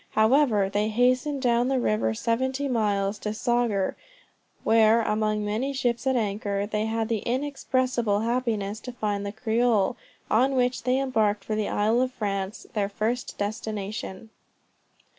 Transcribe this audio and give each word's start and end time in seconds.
However 0.13 0.67
they 0.67 0.87
hastened 0.89 1.43
down 1.43 1.67
the 1.67 1.79
river 1.79 2.15
seventy 2.15 2.67
miles, 2.67 3.19
to 3.19 3.35
Saugur, 3.35 3.95
where, 4.63 5.03
among 5.03 5.45
many 5.45 5.73
ships 5.73 6.07
at 6.07 6.15
anchor, 6.15 6.65
they 6.65 6.87
had 6.87 7.07
the 7.07 7.19
inexpressible 7.19 8.21
happiness 8.21 8.79
to 8.79 8.93
find 8.93 9.23
the 9.23 9.31
Creole, 9.31 9.95
on 10.27 10.55
which 10.55 10.85
they 10.85 10.97
embarked 10.97 11.43
for 11.43 11.53
the 11.53 11.69
Isle 11.69 12.01
of 12.01 12.11
France, 12.11 12.65
their 12.73 12.89
first 12.89 13.37
destination. 13.37 14.31